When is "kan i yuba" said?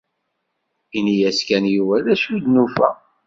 1.47-1.97